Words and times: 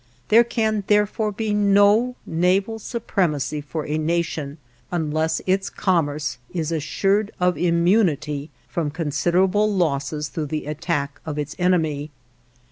There 0.29 0.43
can, 0.43 0.83
therefore, 0.87 1.31
be 1.31 1.53
no 1.53 2.15
naval 2.25 2.79
supremacy 2.79 3.61
for 3.61 3.85
a 3.85 3.99
nation 3.99 4.57
unless 4.91 5.43
its 5.45 5.69
commerce 5.69 6.39
is 6.51 6.71
assured 6.71 7.29
of 7.39 7.55
immunity 7.55 8.49
from 8.67 8.89
considerable 8.89 9.71
losses 9.71 10.29
through 10.29 10.47
the 10.47 10.65
attack 10.65 11.21
of 11.23 11.37
its 11.37 11.55
enemy. 11.59 12.09